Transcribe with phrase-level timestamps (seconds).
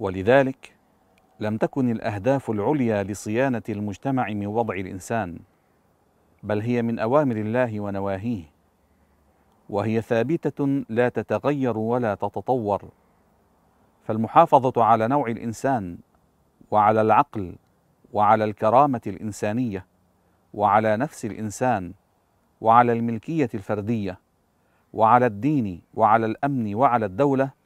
[0.00, 0.74] ولذلك
[1.40, 5.38] لم تكن الأهداف العليا لصيانة المجتمع من وضع الإنسان
[6.42, 8.44] بل هي من أوامر الله ونواهيه
[9.70, 12.88] وهي ثابتة لا تتغير ولا تتطور.
[14.04, 15.98] فالمحافظة على نوع الإنسان
[16.70, 17.56] وعلى العقل
[18.12, 19.86] وعلى الكرامة الإنسانية
[20.54, 21.92] وعلى نفس الإنسان
[22.60, 24.18] وعلى الملكية الفردية
[24.92, 27.59] وعلى الدين وعلى الأمن وعلى الدولة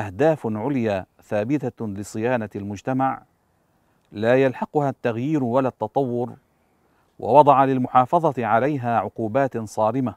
[0.00, 3.22] أهداف عليا ثابتة لصيانة المجتمع
[4.12, 6.32] لا يلحقها التغيير ولا التطور
[7.18, 10.14] ووضع للمحافظة عليها عقوبات صارمة.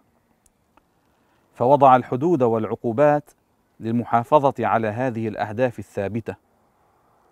[1.54, 3.32] فوضع الحدود والعقوبات
[3.80, 6.35] للمحافظة على هذه الأهداف الثابتة.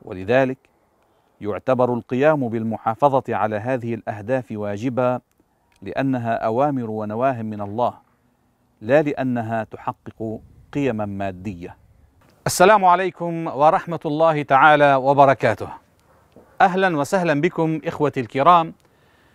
[0.01, 0.57] ولذلك
[1.41, 5.21] يعتبر القيام بالمحافظة على هذه الأهداف واجبا
[5.81, 7.97] لأنها أوامر ونواه من الله
[8.81, 10.39] لا لأنها تحقق
[10.73, 11.84] قيما مادية.
[12.47, 15.69] السلام عليكم ورحمة الله تعالى وبركاته.
[16.61, 18.73] أهلا وسهلا بكم إخوتي الكرام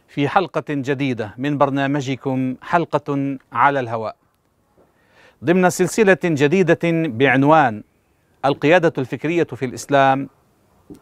[0.09, 4.17] في حلقة جديدة من برنامجكم حلقة على الهواء.
[5.45, 7.83] ضمن سلسلة جديدة بعنوان
[8.45, 10.29] القيادة الفكرية في الإسلام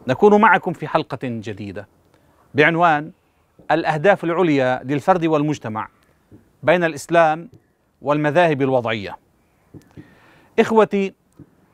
[0.07, 1.87] نكون معكم في حلقة جديدة
[2.53, 3.11] بعنوان
[3.71, 5.87] الأهداف العليا للفرد والمجتمع
[6.63, 7.49] بين الإسلام
[8.01, 9.17] والمذاهب الوضعية.
[10.59, 11.18] إخوتي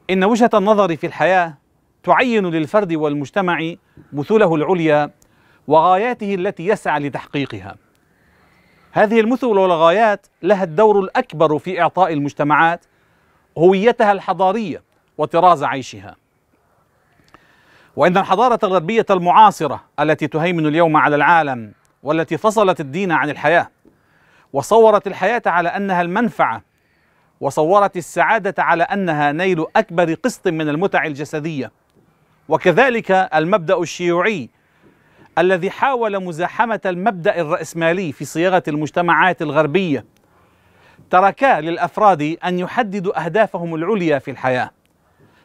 [0.10, 1.54] إن وجهة النظر في الحياة
[2.04, 3.74] تعين للفرد والمجتمع
[4.14, 5.12] مثله العليا
[5.68, 7.76] وغاياته التي يسعى لتحقيقها.
[8.92, 12.86] هذه المثل والغايات لها الدور الأكبر في إعطاء المجتمعات
[13.58, 14.84] هويتها الحضارية
[15.18, 16.16] وطراز عيشها.
[17.96, 23.70] وإن الحضارة الغربية المعاصرة التي تهيمن اليوم على العالم والتي فصلت الدين عن الحياة
[24.54, 26.62] وصورت الحياة على أنها المنفعة
[27.42, 31.72] وصورت السعادة على أنها نيل أكبر قسط من المتع الجسدية.
[32.50, 34.50] وكذلك المبدأ الشيوعي
[35.38, 40.06] الذي حاول مزاحمة المبدأ الرأسمالي في صياغة المجتمعات الغربية.
[41.10, 44.72] تركا للأفراد أن يحددوا أهدافهم العليا في الحياة.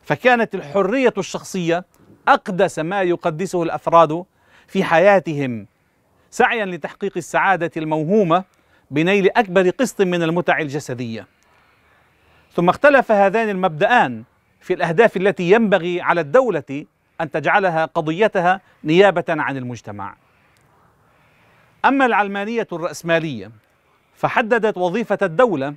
[0.03, 1.85] فكانت الحرية الشخصية
[2.29, 4.25] أقدس ما يقدسه الأفراد
[4.67, 5.67] في حياتهم.
[6.31, 8.45] سعيا لتحقيق السعادة الموهومة
[8.91, 11.27] بنيل أكبر قسط من المتع الجسدية.
[12.55, 14.25] ثم اختلف هذان المبدأان
[14.61, 16.87] في الأهداف التي ينبغي على الدولة
[17.21, 20.17] أن تجعلها قضيتها نيابة عن المجتمع.
[21.85, 23.51] أما العلمانية الرأسمالية
[24.15, 25.75] فحددت وظيفة الدولة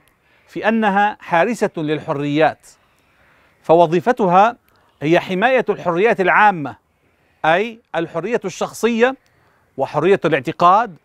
[0.47, 2.67] في أنها حارسة للحريات،
[3.63, 4.57] فوظيفتها
[5.01, 6.75] هي حماية الحريات العامة
[7.45, 9.15] أي الحرية الشخصية
[9.77, 10.95] وحرية الاعتقاد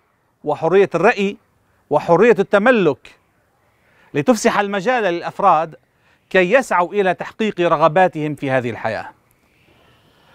[0.44, 1.36] وحرية الرأي
[1.90, 3.18] وحرية التملك
[4.14, 5.74] لتفسح المجال للأفراد
[6.30, 9.08] كي يسعوا إلى تحقيق رغباتهم في هذه الحياة.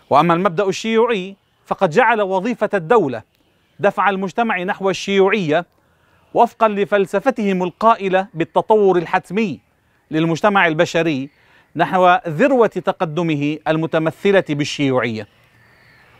[0.10, 1.36] وأما المبدأ الشيوعي
[1.66, 3.24] فقد جعل وظيفة الدولة
[3.80, 5.66] دفع المجتمع نحو الشيوعية
[6.34, 9.60] وفقا لفلسفتهم القائلة بالتطور الحتمي
[10.12, 11.30] للمجتمع البشري
[11.76, 15.28] نحو ذروة تقدمه المتمثلة بالشيوعية.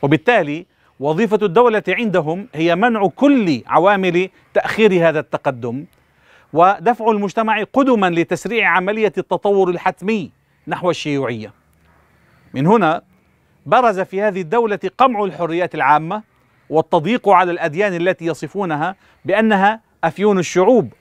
[0.02, 0.66] وبالتالي
[1.00, 5.86] وظيفة الدولة عندهم هي منع كل عوامل تأخير هذا التقدم
[6.54, 10.32] ودفع المجتمع قدما لتسريع عملية التطور الحتمي
[10.68, 11.54] نحو الشيوعية.
[12.54, 13.02] من هنا
[13.66, 16.24] برز في هذه الدولة قمع الحريات العامة
[16.70, 20.94] والتضييق على الأديان التي يصفونها بأنها أفيون الشعوب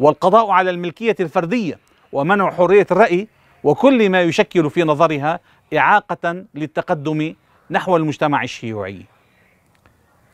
[0.00, 1.78] والقضاء على الملكية الفردية
[2.12, 3.28] ومنع حرية الرأي
[3.64, 5.40] وكل ما يشكل في نظرها
[5.76, 7.34] إعاقة للتقدم
[7.70, 9.02] نحو المجتمع الشيوعي.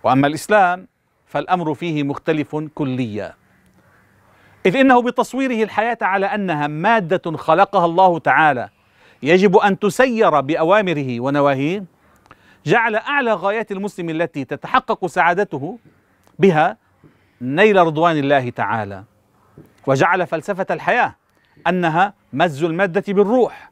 [0.05, 0.87] وأما الإسلام
[1.27, 3.35] فالأمر فيه مختلف كليا.
[4.67, 8.69] إذ إنه بتصويره الحياة على أنها مادة خلقها الله تعالى.
[9.23, 11.85] يجب أن تسير بأوامره ونواهيه.
[12.67, 15.79] جعل أعلى غايات المسلم التي تتحقق سعادته
[16.39, 16.77] بها
[17.41, 19.05] نيل رضوان الله تعالى.
[19.87, 21.17] وجعل فلسفة الحياة
[21.67, 23.71] أنها مز المادة بالروح.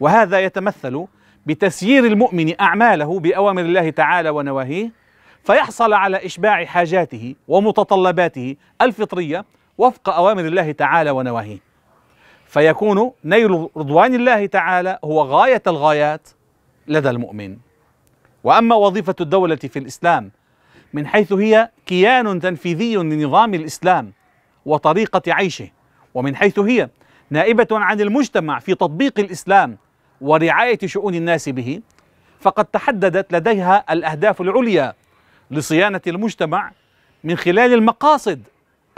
[0.00, 1.06] وهذا يتمثل
[1.46, 4.90] بتسيير المؤمن أعماله بأوامر الله تعالى ونواهيه.
[5.44, 9.44] فيحصل على إشباع حاجاته ومتطلباته الفطرية
[9.80, 11.58] وفق أوامر الله تعالى ونواهيه.
[12.46, 16.28] فيكون نيل رضوان الله تعالى هو غاية الغايات
[16.88, 17.56] لدى المؤمن.
[18.44, 20.30] وأما وظيفة الدولة في الإسلام
[20.92, 24.12] من حيث هي كيان تنفيذي لنظام الإسلام
[24.66, 25.68] وطريقة عيشه
[26.14, 26.88] ومن حيث هي
[27.30, 29.76] نائبة عن المجتمع في تطبيق الإسلام
[30.20, 31.80] ورعاية شؤون الناس به
[32.40, 34.94] فقد تحددت لديها الأهداف العليا
[35.50, 36.72] لصيانة المجتمع
[37.24, 38.42] من خلال المقاصد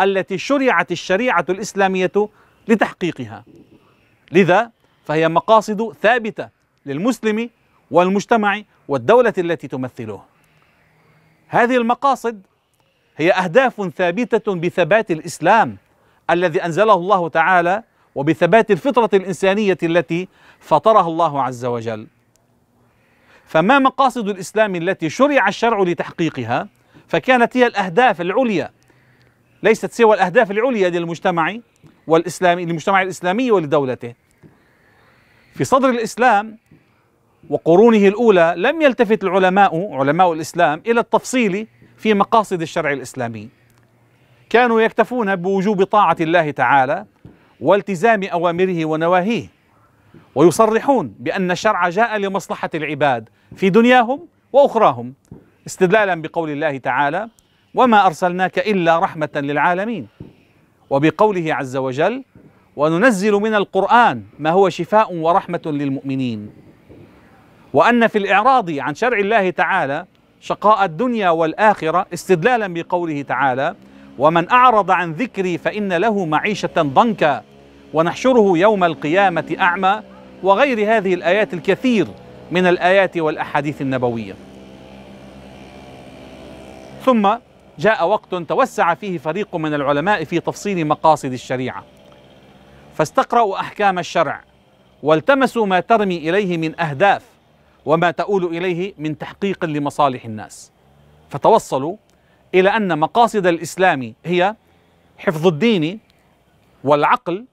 [0.00, 2.12] التي شرعت الشريعة الإسلامية
[2.68, 3.44] لتحقيقها.
[4.32, 4.70] لذا
[5.04, 6.48] فهي مقاصد ثابتة
[6.86, 7.50] للمسلم
[7.90, 10.22] والمجتمع والدولة التي تمثله.
[11.48, 12.42] هذه المقاصد
[13.16, 15.76] هي أهداف ثابتة بثبات الإسلام
[16.30, 17.82] الذي أنزله الله تعالى
[18.14, 20.28] وبثبات الفطرة الإنسانية التي
[20.60, 22.06] فطرها الله عز وجل.
[23.46, 26.68] فما مقاصد الإسلام التي شرع الشرع لتحقيقها؟
[27.08, 28.70] فكانت هي الأهداف العليا
[29.62, 31.56] ليست سوى الأهداف العليا للمجتمع
[32.06, 34.14] والإسلامي للمجتمع الإسلامي ولدولته.
[35.54, 36.58] في صدر الإسلام
[37.50, 41.66] وقرونه الأولى لم يلتفت العلماء علماء الإسلام إلى التفصيل
[41.96, 43.48] في مقاصد الشرع الإسلامي.
[44.50, 47.06] كانوا يكتفون بوجوب طاعة الله تعالى
[47.60, 49.46] والتزام أوامره ونواهيه
[50.34, 55.14] ويصرحون بأن الشرع جاء لمصلحة العباد في دنياهم وأخراهم
[55.66, 57.28] استدلالا بقول الله تعالى
[57.74, 60.06] وما أرسلناك إلا رحمة للعالمين.
[60.90, 62.24] وبقوله عز وجل
[62.76, 66.50] وننزل من القرآن ما هو شفاء ورحمة للمؤمنين.
[67.72, 70.06] وأن في الإعراض عن شرع الله تعالى
[70.40, 73.74] شقاء الدنيا والآخرة استدلالا بقوله تعالى
[74.19, 77.42] ومن أعرض عن ذكري فإن له معيشة ضنكا
[77.94, 80.02] ونحشره يوم القيامة أعمى.
[80.42, 82.06] وغير هذه الآيات الكثير
[82.50, 84.34] من الآيات والأحاديث النبوية.
[87.04, 87.34] ثم
[87.82, 91.84] جاء وقت توسع فيه فريق من العلماء في تفصيل مقاصد الشريعة.
[92.94, 94.44] فاستقرأوا أحكام الشرع
[95.02, 97.23] والتمسوا ما ترمي إليه من أهداف
[97.87, 100.73] وما تؤول إليه من تحقيق لمصالح الناس.
[101.31, 101.96] فتوصلوا
[102.55, 104.55] إلى أن مقاصد الإسلام هي
[105.19, 106.00] حفظ الدين
[106.84, 107.44] والعقل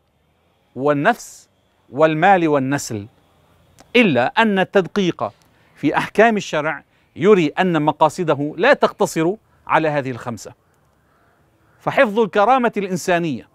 [0.75, 1.49] والنفس
[1.89, 3.07] والمال والنسل.
[3.95, 5.31] إلا أن التدقيق
[5.75, 6.83] في أحكام الشرع
[7.15, 9.35] يري أن مقاصده لا تقتصر
[9.69, 10.53] على هذه الخمسة.
[11.79, 13.47] فحفظ الكرامة الإنسانية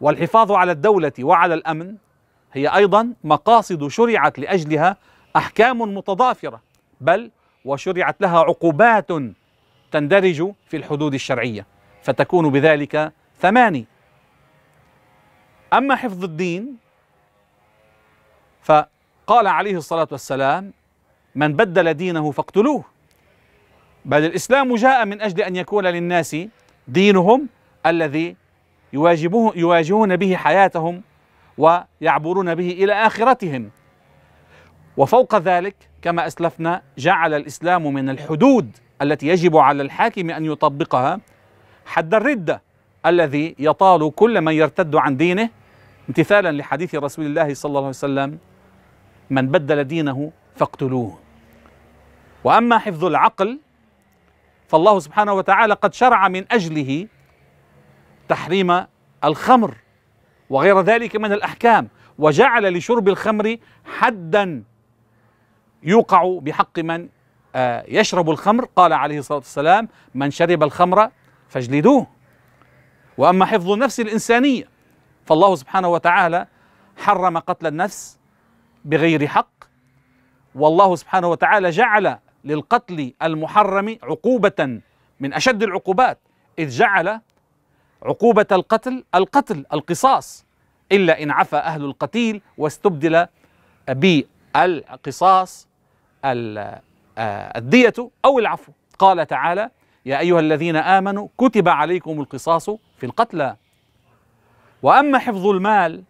[0.00, 1.96] والحفاظ على الدولة وعلى الأمن
[2.52, 4.96] هي أيضا مقاصد شرعت لأجلها
[5.36, 6.62] أحكام متضافرة
[7.00, 7.30] بل
[7.64, 9.08] وشرعت لها عقوبات
[9.90, 11.66] تندرج في الحدود الشرعية
[12.02, 13.86] فتكون بذلك ثماني.
[15.72, 16.76] أما حفظ الدين
[18.62, 20.72] فقال عليه الصلاة والسلام
[21.34, 22.84] من بدل دينه فاقتلوه.
[24.04, 26.36] بل الإسلام جاء من أجل أن يكون للناس
[26.88, 27.48] دينهم
[27.86, 28.36] الذي
[28.92, 31.02] يواجبه يواجهون به حياتهم
[31.58, 33.70] ويعبرون به إلى آخرتهم.
[34.96, 41.20] وفوق ذلك كما أسلفنا جعل الإسلام من الحدود التي يجب على الحاكم أن يطبقها
[41.86, 42.62] حد الردة
[43.06, 45.48] الذي يطال كل من يرتد عن دينه.
[46.08, 48.38] امتثالا لحديث رسول الله صلى الله عليه وسلم
[49.30, 51.18] من بدل دينه فاقتلوه.
[52.44, 53.58] وأما حفظ العقل
[54.74, 57.08] فالله سبحانه وتعالى قد شرع من أجله
[58.28, 58.86] تحريم
[59.24, 59.74] الخمر
[60.50, 61.88] وغير ذلك من الأحكام
[62.18, 64.64] وجعل لشرب الخمر حدا
[65.82, 67.08] يوقع بحق من
[67.54, 68.64] آه، يشرب الخمر.
[68.76, 71.10] قال عليه الصلاة والسلام من شرب الخمر
[71.48, 72.06] فاجلدوه.
[73.18, 74.68] وأما حفظ النفس الإنسانية
[75.26, 76.46] فالله سبحانه وتعالى
[76.96, 78.18] حرم قتل النفس
[78.84, 79.64] بغير حق.
[80.54, 84.80] والله سبحانه وتعالى جعل للقتل المحرم عقوبة
[85.20, 86.18] من أشد العقوبات
[86.58, 87.20] إذ جعل
[88.02, 90.44] عقوبة القتل القتل القصاص
[90.92, 93.26] إلا إن عفى أهل القتيل واستبدل
[93.88, 95.68] بالقصاص
[96.24, 96.82] آه،
[97.58, 97.92] الدية
[98.24, 98.72] أو العفو.
[98.98, 99.70] قال تعالى
[100.06, 103.56] يا أيها الذين آمنوا كتب عليكم القصاص في القتلى.
[104.82, 106.02] وأما حفظ المال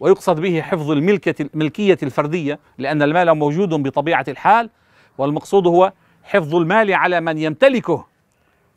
[0.00, 4.70] ويقصد به حفظ الملكية الفردية لأن المال موجود بطبيعة الحال
[5.18, 5.92] والمقصود هو
[6.24, 8.06] حفظ المال على من يمتلكه.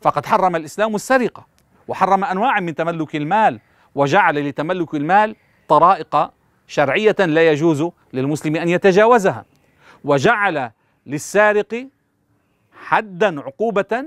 [0.00, 1.46] فقد حرم الإسلام السرقة
[1.88, 3.60] وحرم أنواع من تملك المال
[3.94, 5.36] وجعل لتملك المال
[5.68, 6.30] طرائق
[6.66, 9.44] شرعية لا يجوز للمسلم أن يتجاوزها.
[10.04, 10.70] وجعل
[11.06, 11.86] للسارق
[12.72, 14.04] حدا عقوبة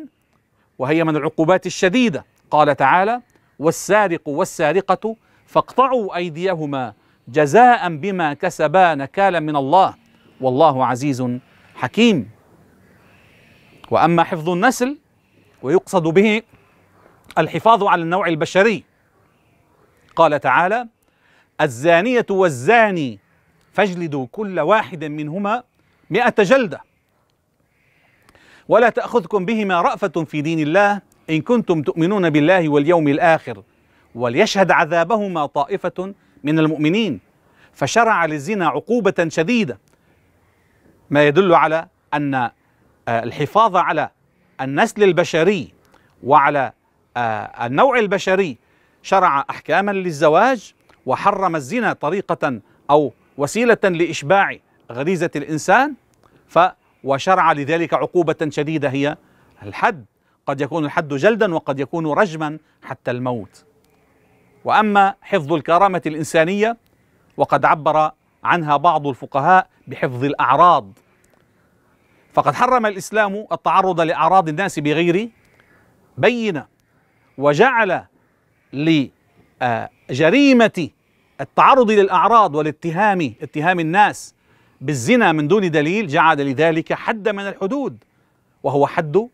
[0.80, 2.26] وهي من العقوبات الشديدة.
[2.52, 3.22] قال تعالى
[3.60, 5.16] والسارق والسارقة
[5.48, 6.94] فاقطعوا أيديهما
[7.28, 9.94] جزاء بما كسبا نكالا من الله.
[10.42, 11.24] والله عزيز
[11.84, 12.30] حكيم.
[13.92, 14.98] وأما حفظ النسل
[15.62, 16.42] ويقصد به
[17.38, 18.84] الحفاظ على النوع البشري.
[20.16, 20.88] قال تعالى
[21.62, 23.20] الزانية والزاني
[23.74, 25.64] فاجلدوا كل واحد منهما
[26.10, 26.82] مئة جلدة.
[28.68, 33.64] ولا تأخذكم بهما رأفة في دين الله إن كنتم تؤمنون بالله واليوم الآخر
[34.16, 36.14] وليشهد عذابهما طائفة
[36.44, 37.20] من المؤمنين.
[37.74, 39.80] فشرع للزنا عقوبة شديدة.
[41.14, 42.52] ما يدل على أن آه،
[43.08, 44.10] الحفاظ على
[44.62, 45.74] النسل البشري
[46.24, 46.72] وعلى
[47.18, 48.58] آه، النوع البشري
[49.04, 50.74] شرع أحكاما للزواج
[51.06, 54.58] وحرم الزنا طريقة أو وسيلة لإشباع
[54.92, 55.94] غريزة الإنسان
[56.48, 56.60] ف
[57.04, 59.18] وشرع لذلك عقوبة شديدة هي
[59.64, 60.06] الحد.
[60.48, 63.66] قد يكون الحد جلدا وقد يكون رجما حتى الموت.
[64.66, 66.78] وأما حفظ الكرامة الإنسانية
[67.38, 68.12] وقد عبر
[68.44, 71.03] عنها بعض الفقهاء بحفظ الأعراض.
[72.34, 75.30] فقد حرم الإسلام التعرض لأعراض الناس بغير
[76.18, 76.66] بينة
[77.38, 78.04] وجعل
[78.74, 79.12] لجريمة
[81.42, 84.36] التعرض للأعراض والاتهام اتهام الناس
[84.82, 88.04] بالزنا من دون دليل جعل لذلك حد من الحدود
[88.64, 89.30] وهو حد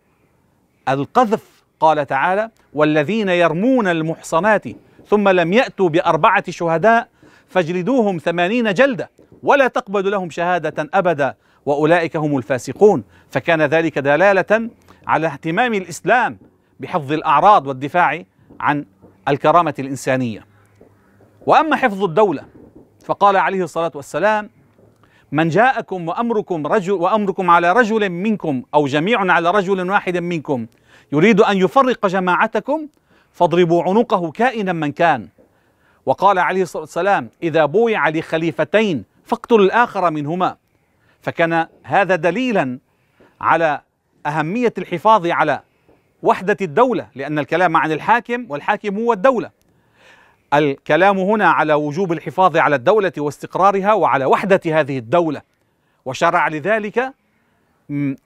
[0.90, 1.60] القذف.
[1.80, 4.64] قال تعالى والذين يرمون المحصنات
[5.08, 7.08] ثم لم يأتوا بأربعة شهداء
[7.48, 9.10] فاجلدوهم ثمانين جلدة
[9.44, 13.04] ولا تقبل لهم شهادة أبدا وأولئك هم الفاسقون.
[13.30, 14.70] فكان ذلك دلالة
[15.08, 16.38] على اهتمام الإسلام
[16.80, 18.24] بحفظ الأعراض والدفاع
[18.60, 18.86] عن
[19.28, 20.46] الكرامة الإنسانية.
[21.46, 22.44] وأما حفظ الدولة
[23.06, 24.50] فقال عليه الصلاة والسلام
[25.32, 30.68] من جاءكم وأمركم رجل وأمركم على رجل منكم أو جميع على رجل واحد منكم
[31.12, 32.88] يريد أن يفرق جماعتكم
[33.32, 35.28] فاضربوا عنقه كائنا من كان.
[36.06, 40.56] وقال عليه الصلاة والسلام إذا بويع لخليفتين فاقتلوا الآخر منهما.
[41.22, 42.80] فكان هذا دليلا
[43.42, 43.82] على
[44.26, 45.62] أهمية الحفاظ على
[46.24, 49.52] وحدة الدولة لأن الكلام عن الحاكم والحاكم هو الدولة.
[50.54, 55.42] الكلام هنا على وجوب الحفاظ على الدولة واستقرارها وعلى وحدة هذه الدولة
[56.06, 57.14] وشرع لذلك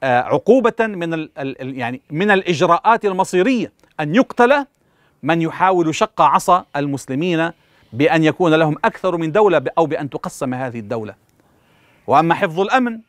[0.04, 1.28] آه، عقوبة من
[1.60, 3.72] يعني من الإجراءات المصيرية.
[4.00, 4.66] أن يقتل
[5.24, 7.52] من يحاول شق عصا المسلمين
[7.94, 11.16] بأن يكون لهم أكثر من دولة أو بأن تقسم هذه الدولة.
[12.08, 13.00] وأما حفظ الأمن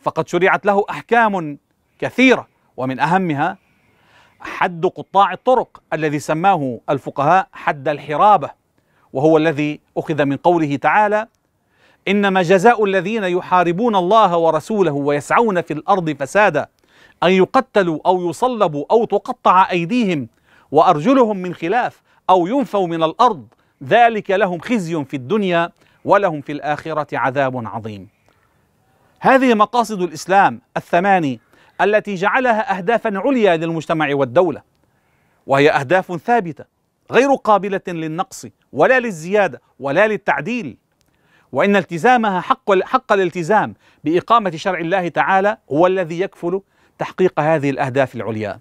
[0.00, 1.58] فقد شرعت له أحكام
[1.98, 3.58] كثيرة ومن أهمها
[4.40, 8.50] حد قطاع الطرق الذي سماه الفقهاء حد الحرابة
[9.12, 11.26] وهو الذي أخذ من قوله تعالى
[12.08, 16.66] إنما جزاء الذين يحاربون الله ورسوله ويسعون في الأرض فسادا
[17.22, 20.28] أن يقتلوا أو يصلبوا أو تقطع أيديهم
[20.70, 23.46] وأرجلهم من خلاف أو ينفوا من الأرض
[23.84, 25.70] ذلك لهم خزي في الدنيا
[26.04, 28.08] ولهم في الآخرة عذاب عظيم.
[29.20, 31.40] هذه مقاصد الإسلام الثماني
[31.80, 34.62] التي جعلها اهدافا عليا للمجتمع والدولة
[35.46, 36.64] وهي أهداف ثابتة
[37.10, 40.76] غير قابلة للنقص ولا للزيادة ولا للتعديل
[41.52, 46.60] وإن التزامها حق حق الالتزام بإقامة شرع الله تعالى هو الذي يكفل
[46.98, 48.60] تحقيق هذه الأهداف العليا.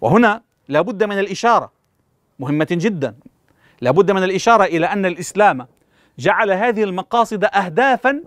[0.00, 1.72] وهنا لابد من الإشارة
[2.38, 3.14] مهمة جدا
[3.80, 5.66] لابد من الإشارة إلى أن الإسلام
[6.18, 8.22] جعل هذه المقاصد أهدافا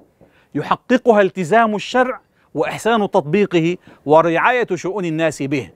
[0.55, 2.21] يحققها التزام الشرع
[2.53, 5.69] وإحسان تطبيقه ورعاية شؤون الناس به.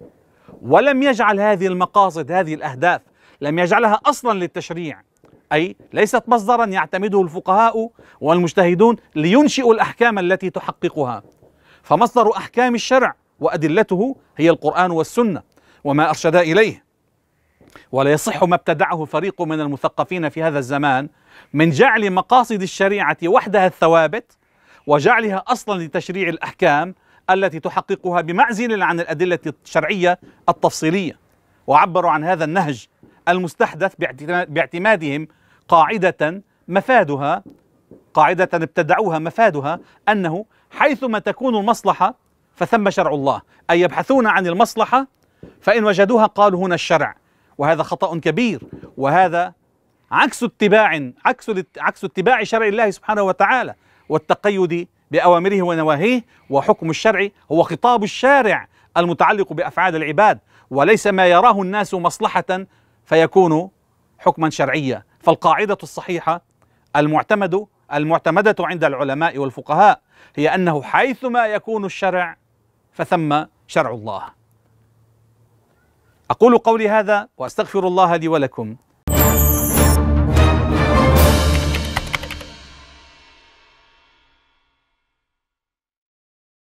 [0.62, 3.02] ولم يجعل هذه المقاصد هذه الأهداف
[3.42, 5.02] لم يجعلها أصلا للتشريع
[5.54, 7.90] أي ليست مصدرا يعتمده الفقهاء
[8.22, 11.24] والمجتهدون لينشئوا الأحكام التي تحققها.
[11.84, 15.42] فمصدر أحكام الشرع وأدلته هي القرآن والسنة
[15.84, 16.84] وما أرشد إليه.
[17.92, 21.10] ولا يصح ما ابتدعه فريق من المثقفين في هذا الزمان
[21.54, 24.38] من جعل مقاصد الشريعة وحدها الثوابت
[24.90, 26.96] وجعلها أصلا لتشريع الأحكام
[27.30, 30.20] التي تحققها بمعزل عن الأدلة الشرعية
[30.50, 31.18] التفصيلية.
[31.68, 32.88] وعبروا عن هذا النهج
[33.28, 33.94] المستحدث
[34.50, 35.28] باعتمادهم
[35.68, 37.44] قاعدة مفادها
[38.14, 39.80] قاعدة ابتدعوها مفادها
[40.10, 42.16] أنه حيثما تكون المصلحة
[42.56, 43.42] فثم شرع الله.
[43.70, 45.08] أي يبحثون عن المصلحة
[45.62, 47.16] فإن وجدوها قالوا هنا الشرع.
[47.58, 48.62] وهذا خطأ كبير.
[48.98, 49.54] وهذا
[50.12, 53.76] عكس اتباع عكس عكس اتباع شرع الله سبحانه وتعالى.
[54.10, 60.40] والتقيد بأوامره ونواهيه وحكم الشرع هو خطاب الشارع المتعلق بأفعال العباد
[60.70, 62.66] وليس ما يراه الناس مصلحة
[63.06, 63.70] فيكون
[64.20, 65.04] حكما شرعيا.
[65.20, 66.42] فالقاعدة الصحيحة
[66.96, 70.02] المعتمد المعتمدة عند العلماء والفقهاء
[70.36, 72.38] هي أنه حيثما يكون الشرع
[72.92, 74.24] فثم شرع الله.
[76.30, 78.76] أقول قولي هذا وأستغفر الله لي ولكم.